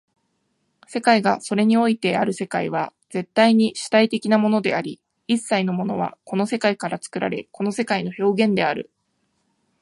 [0.87, 8.89] 世界がそれにおいてある世界は絶対に主体的なものであり、一切のものはこの世界から作られ、この世界の表現である。